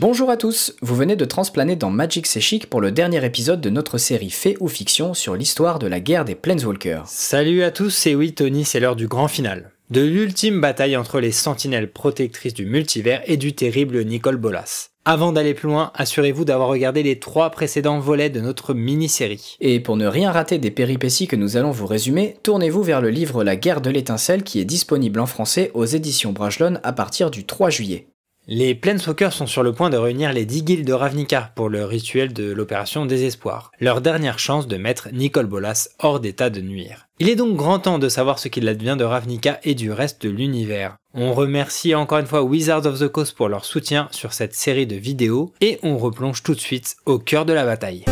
[0.00, 3.60] Bonjour à tous, vous venez de transplaner dans Magic C'est Chic pour le dernier épisode
[3.60, 7.02] de notre série Fait ou Fiction sur l'histoire de la guerre des Planeswalkers.
[7.06, 9.72] Salut à tous, c'est oui Tony, c'est l'heure du grand final.
[9.90, 14.88] De l'ultime bataille entre les sentinelles protectrices du multivers et du terrible Nicole Bolas.
[15.04, 19.58] Avant d'aller plus loin, assurez-vous d'avoir regardé les trois précédents volets de notre mini-série.
[19.60, 23.10] Et pour ne rien rater des péripéties que nous allons vous résumer, tournez-vous vers le
[23.10, 27.30] livre La guerre de l'étincelle qui est disponible en français aux éditions Brajlon à partir
[27.30, 28.06] du 3 juillet.
[28.46, 31.84] Les Planeswalkers sont sur le point de réunir les 10 guildes de Ravnica pour le
[31.84, 37.06] rituel de l'opération Désespoir, leur dernière chance de mettre Nicole Bolas hors d'état de nuire.
[37.18, 40.22] Il est donc grand temps de savoir ce qu'il advient de Ravnica et du reste
[40.22, 40.96] de l'univers.
[41.14, 44.86] On remercie encore une fois Wizards of the Coast pour leur soutien sur cette série
[44.86, 48.04] de vidéos et on replonge tout de suite au cœur de la bataille.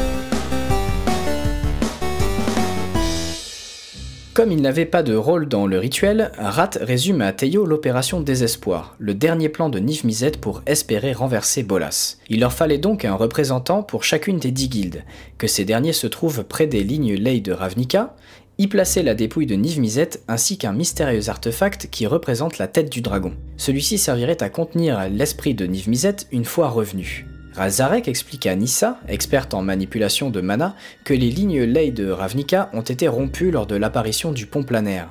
[4.39, 8.95] Comme il n'avait pas de rôle dans le rituel, Rat résume à Teyo l'opération Désespoir,
[9.01, 12.19] le dernier plan de Niv Mizzet pour espérer renverser Bolas.
[12.29, 15.03] Il leur fallait donc un représentant pour chacune des dix guildes,
[15.39, 18.15] que ces derniers se trouvent près des lignes Ley de Ravnica,
[18.59, 22.93] y placer la dépouille de Niv Mizzet ainsi qu'un mystérieux artefact qui représente la tête
[22.93, 23.33] du dragon.
[23.57, 27.27] Celui-ci servirait à contenir l'esprit de Niv Mizzet une fois revenu.
[27.59, 32.71] Razarek explique à Nissa, experte en manipulation de mana, que les lignes ley de Ravnica
[32.73, 35.09] ont été rompues lors de l'apparition du pont planaire.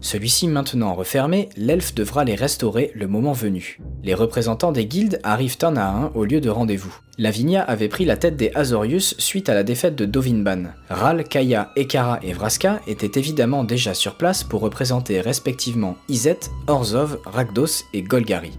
[0.00, 3.80] Celui-ci maintenant refermé, l'elfe devra les restaurer le moment venu.
[4.04, 6.94] Les représentants des guildes arrivent un à un au lieu de rendez-vous.
[7.18, 10.66] Lavinia avait pris la tête des Azorius suite à la défaite de Dovinban.
[10.88, 16.38] Ral, Kaya, Ekara et Vraska étaient évidemment déjà sur place pour représenter respectivement Izet,
[16.68, 18.52] Orzov, Rakdos et Golgari.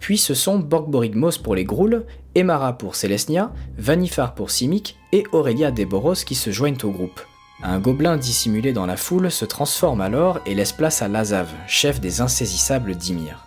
[0.00, 5.70] Puis ce sont Borgborigmos pour les Grouls, Emara pour Celestia, Vanifar pour Simic et Aurelia
[5.70, 7.20] Deboros qui se joignent au groupe.
[7.62, 12.00] Un gobelin dissimulé dans la foule se transforme alors et laisse place à Lazav, chef
[12.00, 13.46] des insaisissables d'Ymir.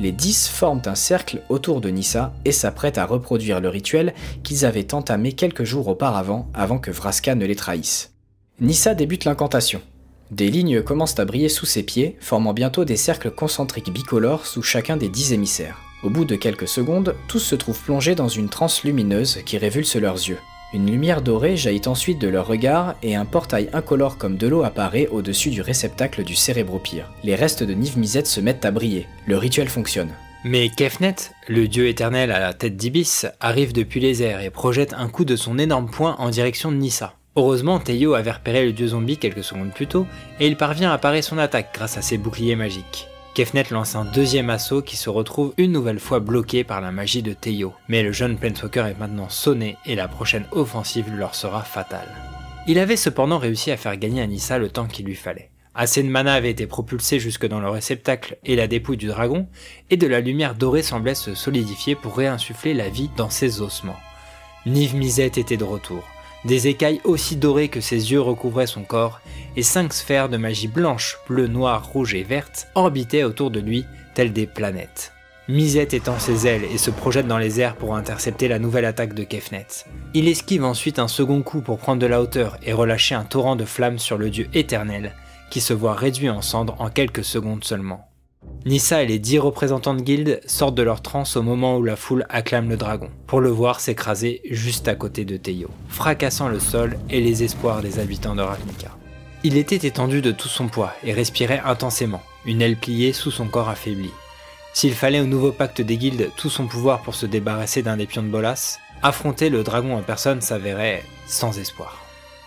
[0.00, 4.64] Les dix forment un cercle autour de Nissa et s'apprêtent à reproduire le rituel qu'ils
[4.64, 8.14] avaient entamé quelques jours auparavant avant que Vraska ne les trahisse.
[8.58, 9.82] Nissa débute l'incantation.
[10.32, 14.62] Des lignes commencent à briller sous ses pieds, formant bientôt des cercles concentriques bicolores sous
[14.62, 15.82] chacun des dix émissaires.
[16.02, 19.94] Au bout de quelques secondes, tous se trouvent plongés dans une transe lumineuse qui révulse
[19.96, 20.38] leurs yeux.
[20.72, 24.62] Une lumière dorée jaillit ensuite de leur regard et un portail incolore comme de l'eau
[24.62, 27.12] apparaît au-dessus du réceptacle du cérébropire.
[27.24, 29.06] Les restes de Niv Mizzet se mettent à briller.
[29.26, 30.14] Le rituel fonctionne.
[30.44, 31.16] Mais Kefnet,
[31.46, 35.26] le dieu éternel à la tête d'Ibis, arrive depuis les airs et projette un coup
[35.26, 37.16] de son énorme poing en direction de Nissa.
[37.34, 40.06] Heureusement, Teio avait repéré le dieu zombie quelques secondes plus tôt,
[40.38, 43.08] et il parvient à parer son attaque grâce à ses boucliers magiques.
[43.34, 47.22] Kefnet lance un deuxième assaut qui se retrouve une nouvelle fois bloqué par la magie
[47.22, 47.72] de Teio.
[47.88, 52.08] Mais le jeune Planeswalker est maintenant sonné et la prochaine offensive leur sera fatale.
[52.66, 55.48] Il avait cependant réussi à faire gagner à Nissa le temps qu'il lui fallait.
[55.74, 59.48] Assez de mana avait été propulsé jusque dans le réceptacle et la dépouille du dragon,
[59.88, 63.98] et de la lumière dorée semblait se solidifier pour réinsuffler la vie dans ses ossements.
[64.66, 66.04] Niv Mizzet était de retour
[66.44, 69.20] des écailles aussi dorées que ses yeux recouvraient son corps,
[69.56, 73.84] et cinq sphères de magie blanche, bleue, noire, rouge et verte orbitaient autour de lui,
[74.14, 75.12] telles des planètes.
[75.48, 79.14] Misette étend ses ailes et se projette dans les airs pour intercepter la nouvelle attaque
[79.14, 79.66] de Kefnet.
[80.14, 83.56] Il esquive ensuite un second coup pour prendre de la hauteur et relâcher un torrent
[83.56, 85.14] de flammes sur le dieu éternel,
[85.50, 88.11] qui se voit réduit en cendres en quelques secondes seulement.
[88.64, 91.96] Nissa et les dix représentants de guilde sortent de leur transe au moment où la
[91.96, 96.60] foule acclame le dragon, pour le voir s'écraser juste à côté de Teio, fracassant le
[96.60, 98.96] sol et les espoirs des habitants de Ravnica.
[99.42, 103.46] Il était étendu de tout son poids et respirait intensément, une aile pliée sous son
[103.46, 104.10] corps affaibli.
[104.74, 108.06] S'il fallait au nouveau pacte des guildes tout son pouvoir pour se débarrasser d'un des
[108.06, 111.98] pions de Bolas, affronter le dragon en personne s'avérait sans espoir.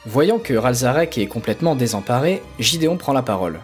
[0.05, 3.59] Voyant que Ralzarek est complètement désemparé, Gideon prend la parole.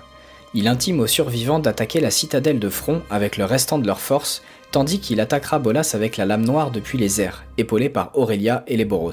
[0.53, 4.41] Il intime aux survivants d'attaquer la citadelle de front avec le restant de leur force,
[4.71, 8.75] tandis qu'il attaquera Bolas avec la lame noire depuis les airs, épaulé par Aurelia et
[8.75, 9.11] les Boros.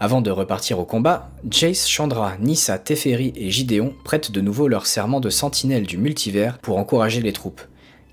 [0.00, 4.86] Avant de repartir au combat, Jace, Chandra, Nissa, Teferi et Gideon prêtent de nouveau leur
[4.86, 7.62] serment de sentinelle du multivers pour encourager les troupes.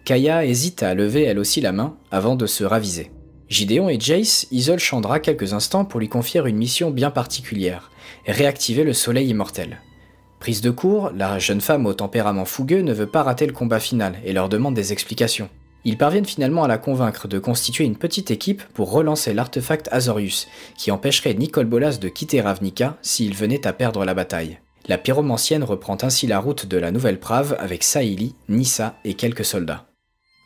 [0.06, 3.12] Kaya hésite à lever elle aussi la main avant de se raviser.
[3.50, 7.90] Gideon et Jace isolent Chandra quelques instants pour lui confier une mission bien particulière,
[8.28, 9.82] réactiver le soleil immortel.
[10.42, 13.80] Prise de court, la jeune femme au tempérament fougueux ne veut pas rater le combat
[13.80, 15.50] final et leur demande des explications.
[15.86, 20.48] Ils parviennent finalement à la convaincre de constituer une petite équipe pour relancer l'artefact Azorius,
[20.80, 24.58] qui empêcherait Nicole Bolas de quitter Ravnica s'il venait à perdre la bataille.
[24.88, 29.46] La pyromancienne reprend ainsi la route de la nouvelle Prave avec Saïli, Nissa et quelques
[29.46, 29.86] soldats.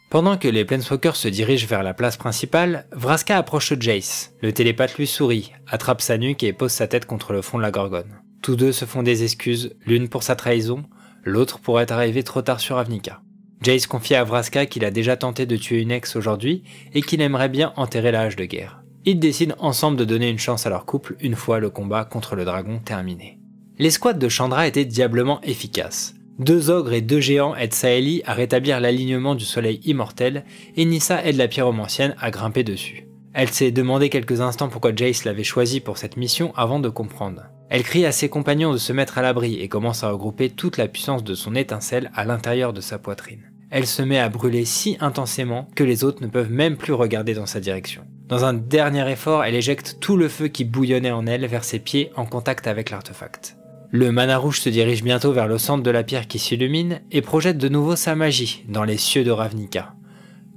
[0.10, 4.34] Pendant que les Planeswalkers se dirigent vers la place principale, Vraska approche Jace.
[4.42, 7.64] Le télépathe lui sourit, attrape sa nuque et pose sa tête contre le fond de
[7.64, 8.20] la gorgone.
[8.46, 10.84] Tous deux se font des excuses, l'une pour sa trahison,
[11.24, 13.24] l'autre pour être arrivé trop tard sur Avnica.
[13.64, 16.62] Jace confie à Vraska qu'il a déjà tenté de tuer une ex aujourd'hui
[16.94, 18.84] et qu'il aimerait bien enterrer la hache de guerre.
[19.04, 22.36] Ils décident ensemble de donner une chance à leur couple une fois le combat contre
[22.36, 23.40] le dragon terminé.
[23.80, 26.14] L'escouade de Chandra était diablement efficace.
[26.38, 30.46] Deux ogres et deux géants aident Saeli à rétablir l'alignement du soleil immortel
[30.76, 33.08] et Nissa aide la pyromancienne à grimper dessus.
[33.38, 37.44] Elle s'est demandé quelques instants pourquoi Jace l'avait choisi pour cette mission avant de comprendre.
[37.70, 40.78] Elle crie à ses compagnons de se mettre à l'abri et commence à regrouper toute
[40.78, 43.52] la puissance de son étincelle à l'intérieur de sa poitrine.
[43.70, 47.34] Elle se met à brûler si intensément que les autres ne peuvent même plus regarder
[47.34, 48.06] dans sa direction.
[48.30, 51.80] Dans un dernier effort, elle éjecte tout le feu qui bouillonnait en elle vers ses
[51.80, 53.58] pieds en contact avec l'artefact.
[53.92, 57.22] Le mana rouge se dirige bientôt vers le centre de la pierre qui s'illumine et
[57.22, 59.94] projette de nouveau sa magie dans les cieux de Ravnica.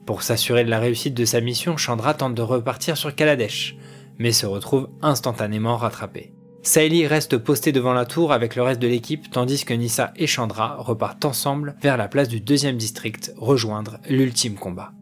[0.09, 3.77] Pour s'assurer de la réussite de sa mission, Chandra tente de repartir sur Kaladesh,
[4.17, 6.33] mais se retrouve instantanément rattrapé.
[6.63, 10.27] Saeli reste posté devant la tour avec le reste de l'équipe tandis que Nissa et
[10.27, 14.93] Chandra repartent ensemble vers la place du deuxième district rejoindre l'ultime combat.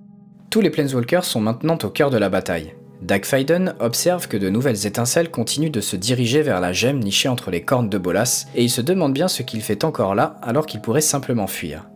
[0.51, 2.75] Tous les Planeswalkers sont maintenant au cœur de la bataille.
[3.01, 7.53] Dagfaiden observe que de nouvelles étincelles continuent de se diriger vers la gemme nichée entre
[7.53, 10.67] les cornes de Bolas, et il se demande bien ce qu'il fait encore là alors
[10.67, 11.87] qu'il pourrait simplement fuir.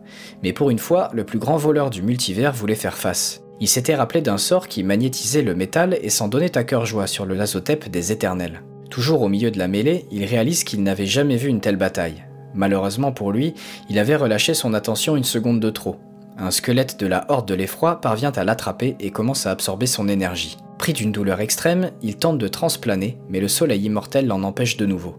[0.43, 3.41] Mais pour une fois, le plus grand voleur du multivers voulait faire face.
[3.59, 7.07] Il s'était rappelé d'un sort qui magnétisait le métal et s'en donnait à cœur joie
[7.07, 8.63] sur le lazotep des éternels.
[8.89, 12.25] Toujours au milieu de la mêlée, il réalise qu'il n'avait jamais vu une telle bataille.
[12.53, 13.53] Malheureusement pour lui,
[13.89, 15.97] il avait relâché son attention une seconde de trop.
[16.37, 20.07] Un squelette de la horde de l'effroi parvient à l'attraper et commence à absorber son
[20.07, 20.57] énergie.
[20.79, 24.87] Pris d'une douleur extrême, il tente de transplaner, mais le soleil immortel l'en empêche de
[24.87, 25.15] nouveau.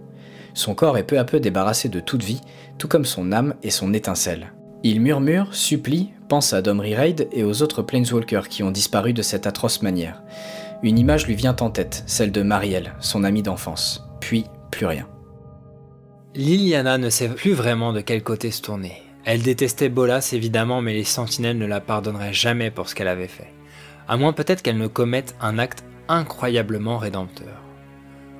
[0.55, 2.41] Son corps est peu à peu débarrassé de toute vie,
[2.77, 4.53] tout comme son âme et son étincelle.
[4.83, 9.23] Il murmure, supplie, pense à Domri Raid et aux autres Planeswalkers qui ont disparu de
[9.23, 10.23] cette atroce manière.
[10.83, 14.05] Une image lui vient en tête, celle de Marielle, son amie d'enfance.
[14.21, 15.09] Puis, plus rien.
[16.35, 19.03] Liliana ne sait plus vraiment de quel côté se tourner.
[19.25, 23.29] Elle détestait Bolas évidemment, mais les sentinelles ne la pardonneraient jamais pour ce qu'elle avait
[23.29, 23.53] fait
[24.09, 27.63] à moins peut-être qu'elle ne commette un acte incroyablement rédempteur.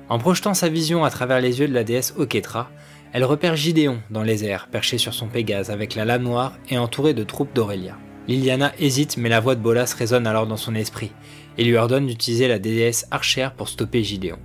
[0.09, 2.69] En projetant sa vision à travers les yeux de la déesse Oketra,
[3.13, 6.79] elle repère Gideon dans les airs, perché sur son Pégase avec la lame noire et
[6.79, 7.95] entouré de troupes d'Aurélia.
[8.27, 11.11] Liliana hésite mais la voix de Bolas résonne alors dans son esprit
[11.57, 14.39] et lui ordonne d'utiliser la déesse archère pour stopper Gideon.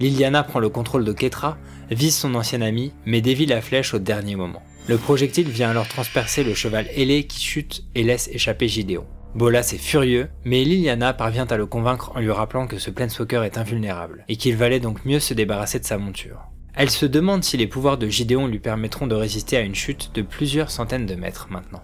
[0.00, 1.56] Liliana prend le contrôle de Ketra,
[1.90, 4.62] vise son ancien ami, mais dévie la flèche au dernier moment.
[4.88, 9.06] Le projectile vient alors transpercer le cheval ailé qui chute et laisse échapper Gideon.
[9.36, 13.42] Bolas est furieux, mais Liliana parvient à le convaincre en lui rappelant que ce Planeswalker
[13.44, 16.50] est invulnérable, et qu'il valait donc mieux se débarrasser de sa monture.
[16.74, 20.10] Elle se demande si les pouvoirs de Gideon lui permettront de résister à une chute
[20.14, 21.82] de plusieurs centaines de mètres maintenant.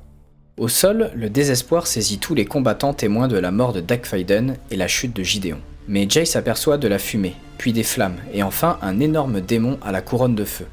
[0.57, 4.77] Au sol, le désespoir saisit tous les combattants témoins de la mort de Dagfaiden et
[4.77, 5.59] la chute de Gideon.
[5.89, 9.93] Mais Jay s'aperçoit de la fumée, puis des flammes, et enfin un énorme démon à
[9.93, 10.67] la couronne de feu.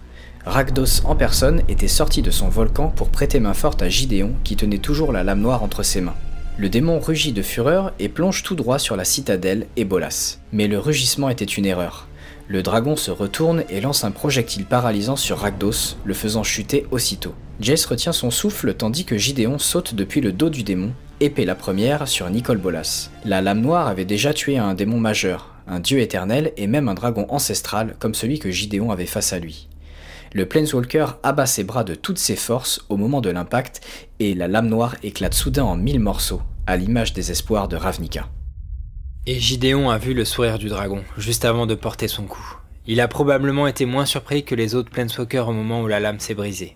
[0.45, 4.55] Rakdos en personne était sorti de son volcan pour prêter main forte à Gideon qui
[4.55, 6.15] tenait toujours la lame noire entre ses mains.
[6.57, 10.37] Le démon rugit de fureur et plonge tout droit sur la citadelle et Bolas.
[10.51, 12.07] Mais le rugissement était une erreur.
[12.53, 17.33] Le dragon se retourne et lance un projectile paralysant sur Rakdos, le faisant chuter aussitôt.
[17.59, 21.55] Jace retient son souffle tandis que Gideon saute depuis le dos du démon, épée la
[21.55, 23.09] première sur Nicole Bolas.
[23.25, 26.93] La lame noire avait déjà tué un démon majeur, un dieu éternel et même un
[26.93, 29.67] dragon ancestral comme celui que Gideon avait face à lui.
[30.31, 33.81] Le Planeswalker abat ses bras de toutes ses forces au moment de l'impact
[34.19, 38.29] et la lame noire éclate soudain en mille morceaux, à l'image des espoirs de Ravnica.
[39.25, 42.57] Et Gideon a vu le sourire du dragon, juste avant de porter son coup.
[42.87, 46.19] Il a probablement été moins surpris que les autres Planeswalkers au moment où la lame
[46.19, 46.75] s'est brisée.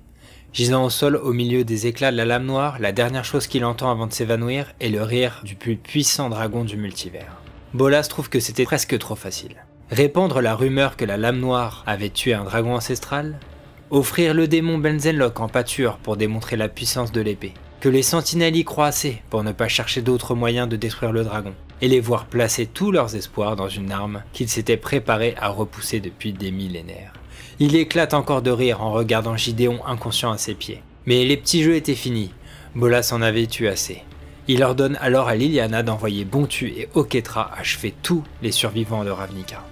[0.54, 3.66] Gisant au sol au milieu des éclats de la lame noire, la dernière chose qu'il
[3.66, 7.36] entend avant de s'évanouir est le rire du plus puissant dragon du multivers.
[7.74, 9.66] Bolas trouve que c'était presque trop facile.
[9.92, 13.42] Répandre la rumeur que la lame noire avait tué un dragon ancestral
[13.89, 18.56] Offrir le démon Benzenlock en pâture pour démontrer la puissance de l'épée Que les sentinelles
[18.56, 18.92] y croient
[19.30, 22.91] pour ne pas chercher d'autres moyens de détruire le dragon Et les voir placer tous
[22.91, 27.13] leurs espoirs dans une arme qu'ils s'étaient préparés à repousser depuis des millénaires.
[27.60, 30.81] Il éclate encore de rire en regardant Gideon inconscient à ses pieds.
[31.05, 32.31] Mais les petits jeux étaient finis,
[32.75, 34.03] Bolas en avait tué assez.
[34.48, 39.63] Il ordonne alors à Liliana d'envoyer Bontu et Oketra achever tous les survivants de Ravnica.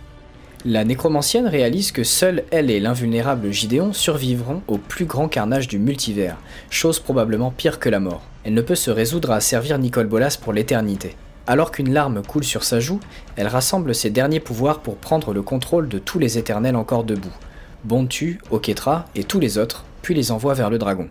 [0.65, 5.77] La nécromancienne réalise que seule elle et l'invulnérable Gideon survivront au plus grand carnage du
[5.77, 6.37] multivers,
[6.71, 8.23] chose probablement pire que la mort.
[8.43, 11.15] Elle ne peut se résoudre à servir Nicole Bolas pour l'éternité.
[11.47, 12.99] Alors qu'une larme coule sur sa joue,
[13.35, 17.33] elle rassemble ses derniers pouvoirs pour prendre le contrôle de tous les éternels encore debout.
[17.83, 21.09] Bontu, Oketra et tous les autres, puis les envoie vers le dragon.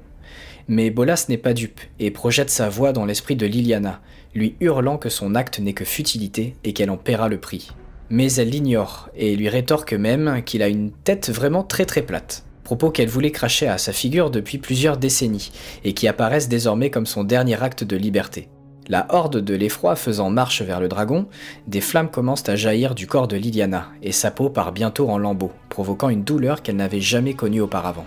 [0.66, 4.00] Mais Bolas n'est pas dupe et projette sa voix dans l'esprit de Liliana,
[4.34, 7.70] lui hurlant que son acte n'est que futilité et qu'elle en paiera le prix
[8.10, 12.44] mais elle l'ignore et lui rétorque même qu'il a une tête vraiment très très plate.
[12.62, 15.52] propos qu'elle voulait cracher à sa figure depuis plusieurs décennies,
[15.84, 18.48] et qui apparaissent désormais comme son dernier acte de liberté.
[18.86, 21.26] La horde de l'effroi faisant marche vers le dragon,
[21.66, 25.16] des flammes commencent à jaillir du corps de Liliana, et sa peau part bientôt en
[25.16, 28.06] lambeaux, provoquant une douleur qu'elle n'avait jamais connue auparavant.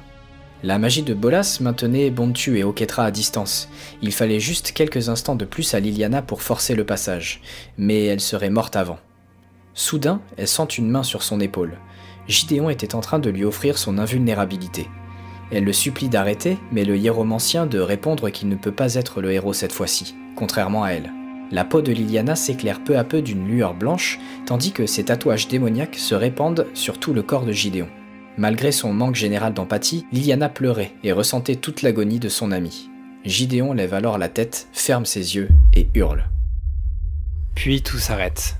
[0.63, 3.69] La magie de Bolas maintenait Bontu et Oketra à distance.
[4.01, 7.41] Il fallait juste quelques instants de plus à Liliana pour forcer le passage,
[7.77, 8.99] mais elle serait morte avant.
[9.73, 11.77] Soudain, elle sent une main sur son épaule.
[12.27, 14.87] Gideon était en train de lui offrir son invulnérabilité.
[15.51, 19.31] Elle le supplie d'arrêter, mais le hiéromancien de répondre qu'il ne peut pas être le
[19.31, 21.11] héros cette fois-ci, contrairement à elle.
[21.51, 25.47] La peau de Liliana s'éclaire peu à peu d'une lueur blanche, tandis que ses tatouages
[25.47, 27.87] démoniaques se répandent sur tout le corps de Gideon.
[28.37, 32.89] Malgré son manque général d'empathie, Liliana pleurait et ressentait toute l'agonie de son ami.
[33.25, 36.29] Gideon lève alors la tête, ferme ses yeux et hurle.
[37.55, 38.57] Puis tout s'arrête.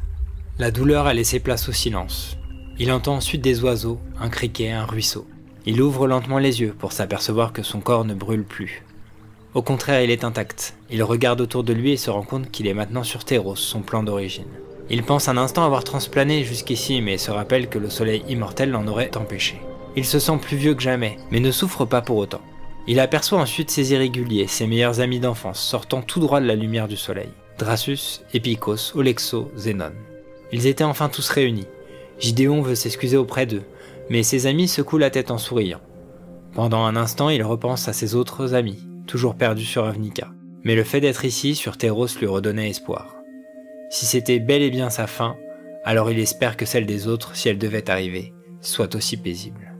[0.57, 2.37] La douleur a laissé place au silence.
[2.79, 5.27] Il entend ensuite des oiseaux, un criquet, un ruisseau.
[5.65, 8.83] Il ouvre lentement les yeux pour s'apercevoir que son corps ne brûle plus.
[9.53, 10.75] Au contraire, il est intact.
[10.89, 13.81] Il regarde autour de lui et se rend compte qu'il est maintenant sur Terros, son
[13.81, 14.45] plan d'origine.
[14.89, 18.87] Il pense un instant avoir transplané jusqu'ici, mais se rappelle que le soleil immortel l'en
[18.87, 19.59] aurait empêché.
[19.95, 22.41] Il se sent plus vieux que jamais, mais ne souffre pas pour autant.
[22.87, 26.87] Il aperçoit ensuite ses irréguliers, ses meilleurs amis d'enfance, sortant tout droit de la lumière
[26.87, 27.29] du soleil.
[27.57, 29.91] Drasus, Epikos, Olexo, Zénon.
[30.53, 31.67] Ils étaient enfin tous réunis.
[32.19, 33.63] Gideon veut s'excuser auprès d'eux,
[34.09, 35.81] mais ses amis secouent la tête en souriant.
[36.53, 40.29] Pendant un instant, il repense à ses autres amis, toujours perdus sur Avnica.
[40.63, 43.15] Mais le fait d'être ici, sur Terros, lui redonnait espoir.
[43.89, 45.37] Si c'était bel et bien sa fin,
[45.83, 49.73] alors il espère que celle des autres, si elle devait arriver, soit aussi paisible.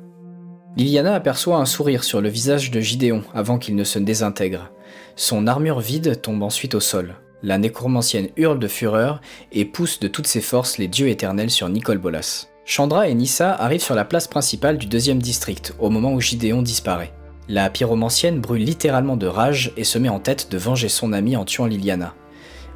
[0.78, 4.72] Liliana aperçoit un sourire sur le visage de Gideon avant qu'il ne se désintègre.
[5.16, 7.16] Son armure vide tombe ensuite au sol.
[7.44, 9.20] La nécromancienne hurle de fureur
[9.52, 12.48] et pousse de toutes ses forces les dieux éternels sur Nicole Bolas.
[12.64, 16.62] Chandra et Nissa arrivent sur la place principale du deuxième district au moment où Gideon
[16.62, 17.14] disparaît.
[17.50, 21.36] La pyromancienne brûle littéralement de rage et se met en tête de venger son ami
[21.36, 22.14] en tuant Liliana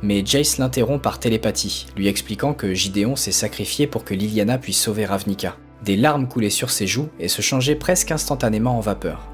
[0.01, 4.81] mais Jace l'interrompt par télépathie, lui expliquant que Gideon s'est sacrifié pour que Liliana puisse
[4.81, 5.57] sauver Ravnica.
[5.83, 9.29] Des larmes coulaient sur ses joues et se changeaient presque instantanément en vapeur.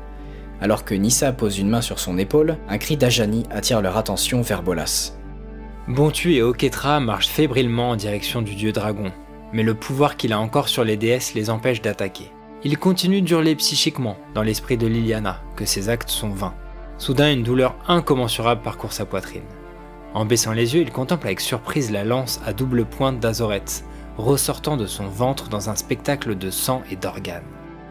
[0.62, 4.41] Alors que Nissa pose une main sur son épaule, un cri d'Ajani attire leur attention
[4.41, 5.13] vers Bolas.
[5.88, 9.12] Bontu et Oketra marchent fébrilement en direction du dieu dragon,
[9.53, 12.32] mais le pouvoir qu'il a encore sur les déesses les empêche d'attaquer.
[12.64, 16.56] Il continue d'hurler psychiquement dans l'esprit de Liliana que ses actes sont vains.
[16.98, 19.44] Soudain, une douleur incommensurable parcourt sa poitrine.
[20.16, 23.64] En baissant les yeux, il contemple avec surprise la lance à double pointe d'Azoret,
[24.18, 27.44] ressortant de son ventre dans un spectacle de sang et d'organes.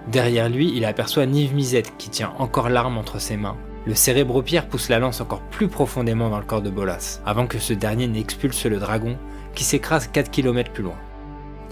[0.09, 3.57] Derrière lui, il aperçoit Nive Misette qui tient encore l'arme entre ses mains.
[3.87, 7.61] Le cérébro-pierre pousse la lance encore plus profondément dans le corps de Bolas, avant que
[7.61, 9.17] ce dernier n'expulse le dragon,
[9.55, 10.99] qui s'écrase 4 km plus loin.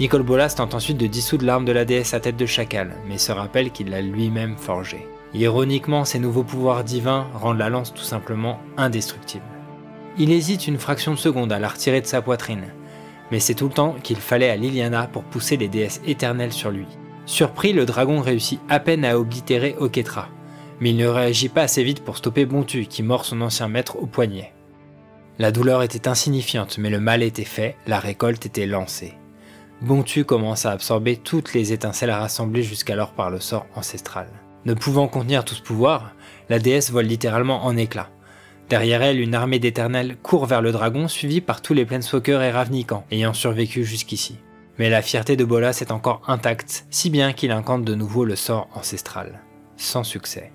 [0.01, 3.17] Nicole Bolas tente ensuite de dissoudre l'arme de la déesse à tête de chacal, mais
[3.17, 5.07] se rappelle qu'il l'a lui-même forgée.
[5.35, 9.45] Ironiquement, ses nouveaux pouvoirs divins rendent la lance tout simplement indestructible.
[10.19, 12.73] Il hésite une fraction de seconde à la retirer de sa poitrine,
[13.31, 16.71] mais c'est tout le temps qu'il fallait à Liliana pour pousser les déesses éternelles sur
[16.71, 16.87] lui.
[17.27, 20.29] Surpris, le dragon réussit à peine à oblitérer Oketra,
[20.81, 23.97] mais il ne réagit pas assez vite pour stopper Bontu qui mord son ancien maître
[23.97, 24.53] au poignet.
[25.39, 29.15] La douleur était insignifiante, mais le mal était fait, la récolte était lancée.
[29.81, 34.29] Bontu commence à absorber toutes les étincelles rassemblées jusqu'alors par le sort ancestral.
[34.65, 36.13] Ne pouvant contenir tout ce pouvoir,
[36.49, 38.11] la déesse vole littéralement en éclats,
[38.71, 42.51] Derrière elle, une armée d'éternels court vers le dragon, suivie par tous les Planeswalkers et
[42.51, 44.39] Ravnicans, ayant survécu jusqu'ici.
[44.79, 48.37] Mais la fierté de Bolas est encore intacte, si bien qu'il incante de nouveau le
[48.37, 49.43] sort ancestral.
[49.77, 50.51] Sans succès.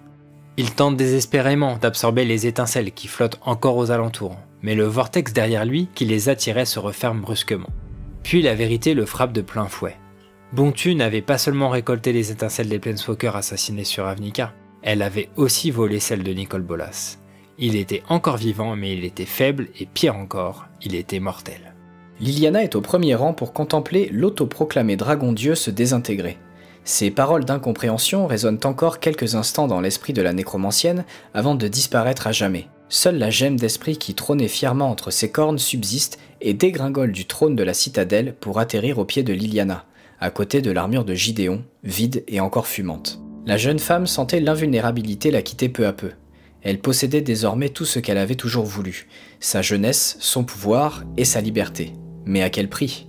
[0.58, 5.64] Il tente désespérément d'absorber les étincelles qui flottent encore aux alentours, mais le vortex derrière
[5.64, 7.70] lui qui les attirait se referme brusquement.
[8.24, 9.98] Puis la vérité le frappe de plein fouet.
[10.54, 15.72] Bontu n'avait pas seulement récolté les étincelles des Planeswalkers assassinés sur Ravnica, elle avait aussi
[15.72, 17.18] volé celles de Nicole Bolas.
[17.58, 21.76] Il était encore vivant, mais il était faible et pire encore, il était mortel.
[22.22, 26.38] Liliana est au premier rang pour contempler l'autoproclamé dragon dieu se désintégrer.
[26.86, 32.28] Ces paroles d'incompréhension résonnent encore quelques instants dans l'esprit de la nécromancienne avant de disparaître
[32.28, 32.68] à jamais.
[32.92, 37.56] Seule la gemme d'esprit qui trônait fièrement entre ses cornes subsiste et dégringole du trône
[37.56, 39.86] de la citadelle pour atterrir au pied de Liliana,
[40.20, 43.20] à côté de l'armure de Gideon, vide et encore fumante.
[43.46, 46.12] La jeune femme sentait l'invulnérabilité la quitter peu à peu.
[46.64, 49.08] Elle possédait désormais tout ce qu'elle avait toujours voulu,
[49.40, 51.94] sa jeunesse, son pouvoir et sa liberté.
[52.26, 53.06] Mais à quel prix?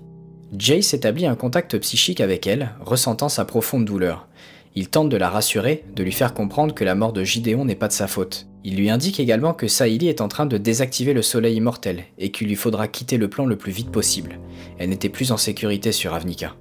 [0.56, 4.28] Jace établit un contact psychique avec elle, ressentant sa profonde douleur.
[4.74, 7.74] Il tente de la rassurer, de lui faire comprendre que la mort de Gideon n'est
[7.74, 8.49] pas de sa faute.
[8.62, 12.30] Il lui indique également que Saïli est en train de désactiver le soleil immortel et
[12.30, 14.38] qu'il lui faudra quitter le plan le plus vite possible.
[14.78, 16.56] Elle n'était plus en sécurité sur Avnica.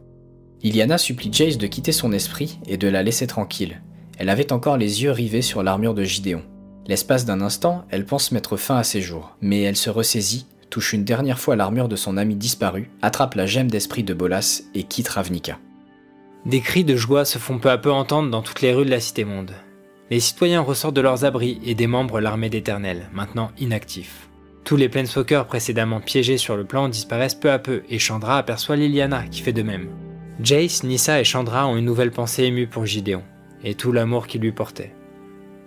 [0.61, 3.81] Iliana supplie Jace de quitter son esprit et de la laisser tranquille.
[4.17, 6.43] Elle avait encore les yeux rivés sur l'armure de Gideon.
[6.87, 10.93] L'espace d'un instant, elle pense mettre fin à ses jours, mais elle se ressaisit, touche
[10.93, 14.83] une dernière fois l'armure de son ami disparu, attrape la gemme d'esprit de Bolas et
[14.83, 15.59] quitte Ravnica.
[16.45, 18.89] Des cris de joie se font peu à peu entendre dans toutes les rues de
[18.89, 19.51] la Cité-Monde.
[20.09, 24.27] Les citoyens ressortent de leurs abris et démembrent l'armée d'Éternel, maintenant inactif.
[24.63, 28.75] Tous les Planeswalkers précédemment piégés sur le plan disparaissent peu à peu et Chandra aperçoit
[28.75, 29.89] Liliana qui fait de même.
[30.41, 33.23] Jace, Nissa et Chandra ont une nouvelle pensée émue pour Gideon,
[33.63, 34.95] et tout l'amour qu'il lui portait.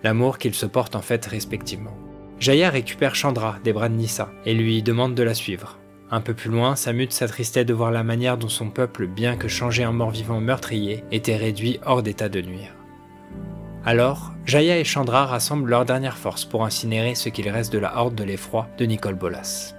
[0.02, 1.96] L'amour qu'ils se portent en fait respectivement.
[2.40, 5.78] Jaya récupère Chandra des bras de Nissa et lui demande de la suivre.
[6.11, 9.46] Un peu plus loin, Samut s'attristait de voir la manière dont son peuple, bien que
[9.46, 12.75] changé en mort-vivant meurtrier, était réduit hors d'état de nuire.
[13.84, 17.98] Alors, Jaya et Chandra rassemblent leur dernière force pour incinérer ce qu'il reste de la
[17.98, 19.74] horde de l'effroi de Nicole Bolas.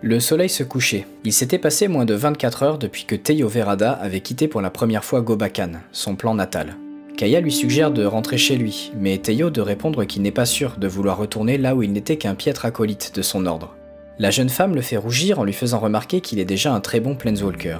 [0.00, 1.06] Le soleil se couchait.
[1.24, 4.70] Il s'était passé moins de 24 heures depuis que Teyo Verada avait quitté pour la
[4.70, 6.76] première fois Gobakan, son plan natal.
[7.16, 10.76] Kaya lui suggère de rentrer chez lui, mais Teyo de répondre qu'il n'est pas sûr
[10.78, 13.74] de vouloir retourner là où il n'était qu'un piètre acolyte de son ordre.
[14.20, 17.00] La jeune femme le fait rougir en lui faisant remarquer qu'il est déjà un très
[17.00, 17.78] bon Planeswalker.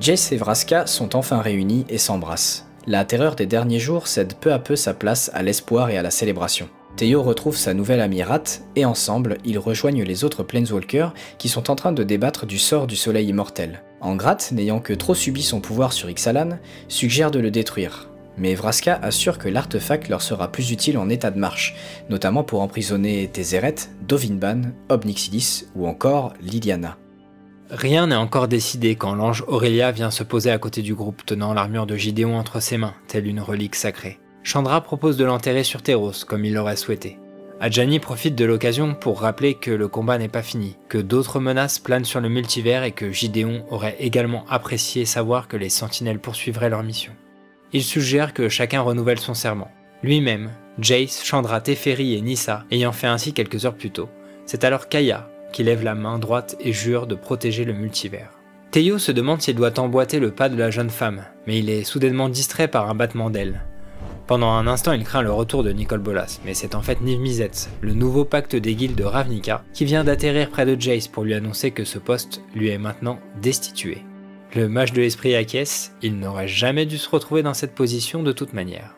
[0.00, 2.66] Jace et Vraska sont enfin réunis et s'embrassent.
[2.88, 6.02] La terreur des derniers jours cède peu à peu sa place à l'espoir et à
[6.02, 6.68] la célébration.
[6.96, 11.68] Théo retrouve sa nouvelle amie Rat et ensemble, ils rejoignent les autres Planeswalkers qui sont
[11.68, 13.82] en train de débattre du sort du soleil immortel.
[14.00, 18.98] Angrat, n'ayant que trop subi son pouvoir sur Ixalan, suggère de le détruire, mais Vraska
[19.02, 21.74] assure que l'artefact leur sera plus utile en état de marche,
[22.08, 23.74] notamment pour emprisonner Tézéret,
[24.06, 26.98] Dovinban, Obnixidis ou encore Liliana.
[27.70, 31.52] Rien n'est encore décidé quand l'ange Aurélia vient se poser à côté du groupe tenant
[31.52, 34.20] l'armure de Gideon entre ses mains, telle une relique sacrée.
[34.42, 37.18] Chandra propose de l'enterrer sur Terros, comme il l'aurait souhaité.
[37.58, 41.78] Adjani profite de l'occasion pour rappeler que le combat n'est pas fini, que d'autres menaces
[41.78, 46.70] planent sur le multivers et que Gideon aurait également apprécié savoir que les sentinelles poursuivraient
[46.70, 47.12] leur mission
[47.72, 49.70] il suggère que chacun renouvelle son serment.
[50.02, 54.08] Lui-même, Jace, Chandra, Teferi et Nissa ayant fait ainsi quelques heures plus tôt.
[54.46, 58.30] C'est alors Kaya qui lève la main droite et jure de protéger le multivers.
[58.70, 61.84] Théo se demande s'il doit emboîter le pas de la jeune femme, mais il est
[61.84, 63.62] soudainement distrait par un battement d'aile.
[64.26, 67.20] Pendant un instant, il craint le retour de Nicole Bolas, mais c'est en fait Niv
[67.20, 71.22] Mizzet, le nouveau pacte des guildes de Ravnica, qui vient d'atterrir près de Jace pour
[71.22, 73.98] lui annoncer que ce poste lui est maintenant destitué.
[74.56, 78.32] Le mage de l'esprit acquiesce, il n'aurait jamais dû se retrouver dans cette position de
[78.32, 78.96] toute manière.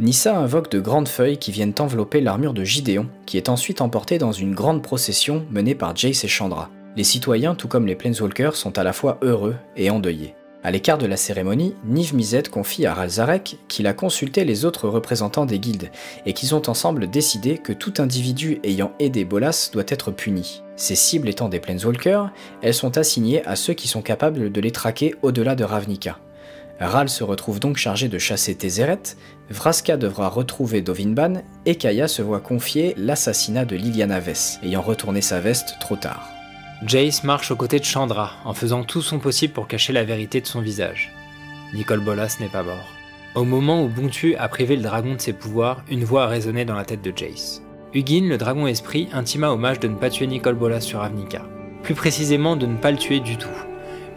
[0.00, 4.18] Nissa invoque de grandes feuilles qui viennent envelopper l'armure de Gideon, qui est ensuite emportée
[4.18, 6.70] dans une grande procession menée par Jace et Chandra.
[6.94, 10.36] Les citoyens, tout comme les Planeswalkers, sont à la fois heureux et endeuillés.
[10.62, 14.88] À l'écart de la cérémonie, Niv Mizzet confie à Ralzarek qu'il a consulté les autres
[14.88, 15.90] représentants des guildes
[16.26, 20.62] et qu'ils ont ensemble décidé que tout individu ayant aidé Bolas doit être puni.
[20.76, 22.30] Ces cibles étant des Planeswalkers,
[22.62, 26.18] elles sont assignées à ceux qui sont capables de les traquer au-delà de Ravnica.
[26.80, 29.00] Ral se retrouve donc chargé de chasser Tézéret,
[29.50, 35.22] Vraska devra retrouver Dovinban et Kaya se voit confier l'assassinat de Liliana Vess, ayant retourné
[35.22, 36.28] sa veste trop tard.
[36.86, 40.40] Jace marche aux côtés de Chandra en faisant tout son possible pour cacher la vérité
[40.40, 41.12] de son visage.
[41.74, 42.92] Nicole Bolas n'est pas mort.
[43.34, 46.64] Au moment où Bontu a privé le dragon de ses pouvoirs, une voix a résonné
[46.64, 47.62] dans la tête de Jace.
[47.94, 51.42] Hugin, le dragon esprit, intima hommage de ne pas tuer Nicole Bolas sur Avnica.
[51.82, 53.48] Plus précisément, de ne pas le tuer du tout.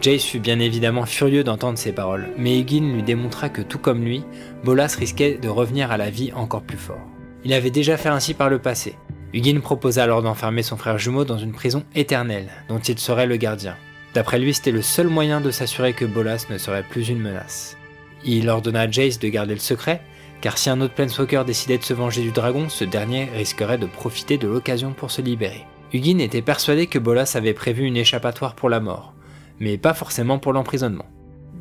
[0.02, 4.04] Jace fut bien évidemment furieux d'entendre ces paroles, mais Hugin lui démontra que tout comme
[4.04, 4.24] lui,
[4.64, 7.06] Bolas risquait de revenir à la vie encore plus fort.
[7.46, 8.96] Il avait déjà fait ainsi par le passé,
[9.34, 13.38] Hugin proposa alors d'enfermer son frère jumeau dans une prison éternelle, dont il serait le
[13.38, 13.78] gardien.
[14.14, 17.78] D'après lui, c'était le seul moyen de s'assurer que Bolas ne serait plus une menace.
[18.26, 20.02] Il ordonna à Jace de garder le secret,
[20.42, 23.86] car si un autre Planeswalker décidait de se venger du dragon, ce dernier risquerait de
[23.86, 25.66] profiter de l'occasion pour se libérer.
[25.94, 29.14] Hugin était persuadé que Bolas avait prévu une échappatoire pour la mort,
[29.62, 31.06] mais pas forcément pour l'emprisonnement.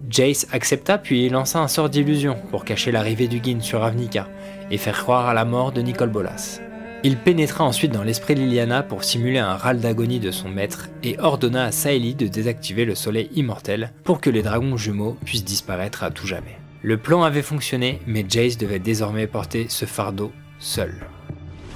[0.08, 4.26] Jace accepta puis lança un sort d'illusion pour cacher l'arrivée d'Hugin sur Avnica
[4.72, 6.60] et faire croire à la mort de Nicole Bolas.
[7.04, 11.18] Il pénétra ensuite dans l'esprit Liliana pour simuler un râle d'agonie de son maître et
[11.18, 16.02] ordonna à Saeli de désactiver le soleil immortel pour que les dragons jumeaux puissent disparaître
[16.02, 16.58] à tout jamais.
[16.82, 21.06] Le plan avait fonctionné, mais Jace devait désormais porter ce fardeau seul.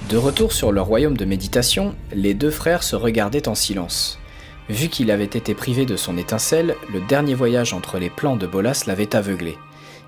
[0.09, 4.19] De retour sur leur royaume de méditation, les deux frères se regardaient en silence.
[4.69, 8.47] Vu qu'il avait été privé de son étincelle, le dernier voyage entre les plans de
[8.47, 9.57] Bolas l'avait aveuglé.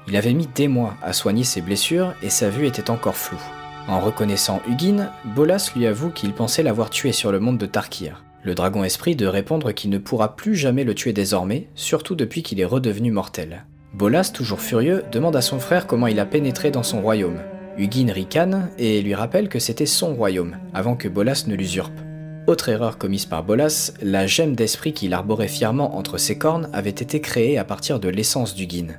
[0.07, 3.41] Il avait mis des mois à soigner ses blessures et sa vue était encore floue.
[3.87, 8.23] En reconnaissant Hugin, Bolas lui avoue qu'il pensait l'avoir tué sur le monde de Tarkir.
[8.43, 12.41] Le dragon esprit de répondre qu'il ne pourra plus jamais le tuer désormais, surtout depuis
[12.41, 13.65] qu'il est redevenu mortel.
[13.93, 17.39] Bolas, toujours furieux, demande à son frère comment il a pénétré dans son royaume.
[17.77, 21.99] Hugin ricane et lui rappelle que c'était son royaume, avant que Bolas ne l'usurpe.
[22.47, 26.89] Autre erreur commise par Bolas, la gemme d'esprit qu'il arborait fièrement entre ses cornes avait
[26.89, 28.95] été créée à partir de l'essence d'Hugin.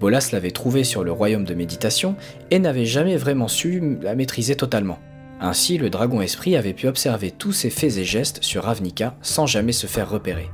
[0.00, 2.14] Bolas l'avait trouvé sur le royaume de méditation
[2.50, 4.98] et n'avait jamais vraiment su la maîtriser totalement.
[5.40, 9.46] Ainsi, le dragon esprit avait pu observer tous ses faits et gestes sur Ravnica sans
[9.46, 10.50] jamais se faire repérer.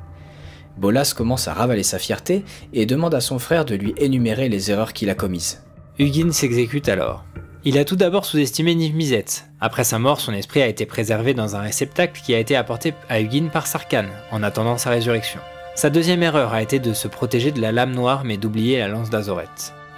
[0.79, 4.71] Bolas commence à ravaler sa fierté et demande à son frère de lui énumérer les
[4.71, 5.65] erreurs qu'il a commises.
[5.99, 7.25] Hugin s'exécute alors.
[7.63, 9.45] Il a tout d'abord sous-estimé Niv-Mizzet.
[9.61, 12.95] Après sa mort, son esprit a été préservé dans un réceptacle qui a été apporté
[13.11, 15.41] à Hugin par Sarkhan, en attendant sa résurrection.
[15.75, 18.89] Sa deuxième erreur a été de se protéger de la lame noire mais d'oublier la
[18.89, 19.45] lance d'Azoret.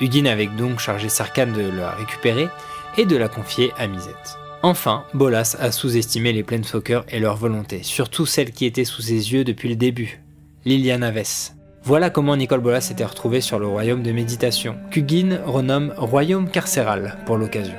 [0.00, 2.48] Hugin avait donc chargé Sarkhan de la récupérer
[2.98, 4.10] et de la confier à Mizzet.
[4.64, 9.32] Enfin, Bolas a sous-estimé les Planeswalkers et leur volonté, surtout celle qui était sous ses
[9.32, 10.20] yeux depuis le début,
[10.64, 11.54] Liliana Vess.
[11.84, 17.18] Voilà comment Nicole Bolas s'était retrouvé sur le royaume de méditation, qu'Hugin renomme royaume carcéral
[17.26, 17.74] pour l'occasion.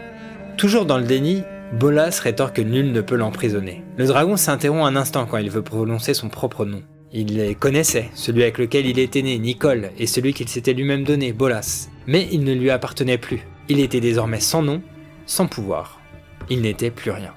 [0.57, 3.81] Toujours dans le déni, Bolas rétorque que nul ne peut l'emprisonner.
[3.95, 6.83] Le dragon s'interrompt un instant quand il veut prononcer son propre nom.
[7.13, 11.05] Il les connaissait, celui avec lequel il était né, Nicole, et celui qu'il s'était lui-même
[11.05, 11.87] donné, Bolas.
[12.05, 13.47] Mais il ne lui appartenait plus.
[13.69, 14.81] Il était désormais sans nom,
[15.25, 16.01] sans pouvoir.
[16.49, 17.33] Il n'était plus rien.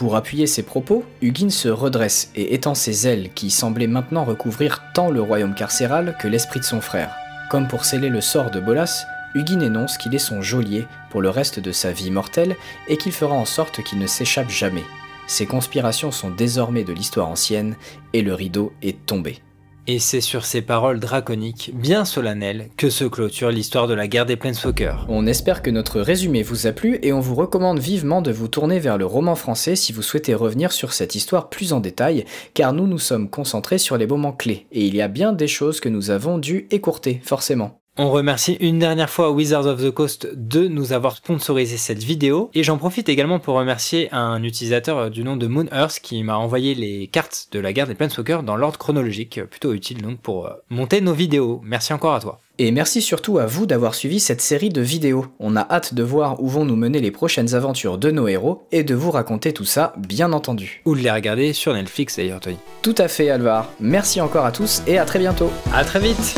[0.00, 4.82] Pour appuyer ses propos, Hugin se redresse et étend ses ailes qui semblaient maintenant recouvrir
[4.94, 7.14] tant le royaume carcéral que l'esprit de son frère.
[7.50, 11.28] Comme pour sceller le sort de Bolas, Hugin énonce qu'il est son geôlier pour le
[11.28, 12.56] reste de sa vie mortelle
[12.88, 14.84] et qu'il fera en sorte qu'il ne s'échappe jamais.
[15.26, 17.76] Ces conspirations sont désormais de l'histoire ancienne
[18.14, 19.42] et le rideau est tombé.
[19.86, 24.26] Et c'est sur ces paroles draconiques, bien solennelles, que se clôture l'histoire de la guerre
[24.26, 25.06] des Planeswalkers.
[25.08, 28.48] On espère que notre résumé vous a plu et on vous recommande vivement de vous
[28.48, 32.24] tourner vers le roman français si vous souhaitez revenir sur cette histoire plus en détail,
[32.54, 35.48] car nous nous sommes concentrés sur les moments clés, et il y a bien des
[35.48, 37.80] choses que nous avons dû écourter, forcément.
[38.02, 42.48] On remercie une dernière fois Wizards of the Coast de nous avoir sponsorisé cette vidéo
[42.54, 46.38] et j'en profite également pour remercier un utilisateur du nom de Moon Earth qui m'a
[46.38, 50.46] envoyé les cartes de la guerre des Planeswalkers dans l'ordre chronologique, plutôt utile donc pour
[50.46, 51.60] euh, monter nos vidéos.
[51.62, 52.40] Merci encore à toi.
[52.56, 55.26] Et merci surtout à vous d'avoir suivi cette série de vidéos.
[55.38, 58.66] On a hâte de voir où vont nous mener les prochaines aventures de nos héros
[58.72, 60.80] et de vous raconter tout ça, bien entendu.
[60.86, 62.56] Ou de les regarder sur Netflix d'ailleurs, Tony.
[62.80, 63.68] Tout à fait, Alvar.
[63.78, 65.50] Merci encore à tous et à très bientôt.
[65.74, 66.34] À très vite